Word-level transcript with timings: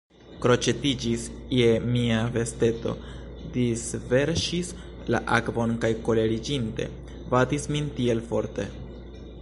Kroĉetiĝis 0.43 1.25
je 1.57 1.67
mia 1.95 2.21
vesteto, 2.37 2.93
disverŝis 3.57 4.73
la 5.15 5.21
akvon 5.37 5.77
kaj 5.85 5.93
koleriĝinte 6.09 6.89
batis 7.35 7.69
min 7.77 7.95
tiel 8.01 8.25
forte. 8.33 8.67